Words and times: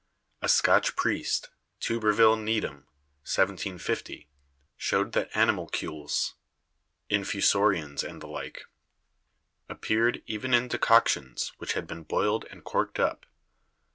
A 0.41 0.49
Scotch 0.49 0.95
priest, 0.95 1.51
Turbervill 1.79 2.35
Needham 2.35 2.87
(1750), 3.21 4.27
showed 4.75 5.11
that 5.11 5.29
animalcules 5.37 6.33
(In 7.07 7.21
fusorians 7.21 8.03
and 8.03 8.19
the 8.19 8.25
like) 8.25 8.63
appeared 9.69 10.23
even 10.25 10.55
in 10.55 10.67
decoctions 10.69 11.49
which 11.59 11.73
had 11.73 11.85
been 11.85 12.01
boiled 12.01 12.45
and 12.49 12.63
corked 12.63 12.99
up. 12.99 13.27